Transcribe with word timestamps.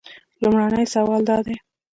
لومړنی 0.41 0.85
سوال 0.93 1.21
دا 1.29 1.37
دی. 1.45 1.55